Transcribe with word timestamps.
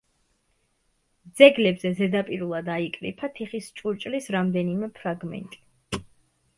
ძეგლებზე 1.41 1.91
ზედაპირულად 2.01 2.73
აიკრიფა 2.79 3.31
თიხის 3.39 3.71
ჭურჭლის 3.81 4.35
რამდენიმე 4.39 4.95
ფრაგმენტი. 5.01 6.07